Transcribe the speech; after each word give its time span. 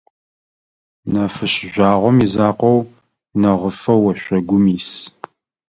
Нэфышъ 1.11 1.57
жъуагъом 1.71 2.17
изакъоу, 2.25 2.79
нэгъыфэу 3.39 4.03
ошъогум 4.09 4.65
ис. 4.75 4.91